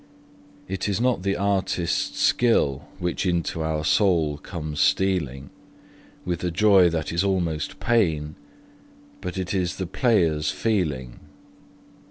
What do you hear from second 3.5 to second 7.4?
our soul comes stealing With a joy that is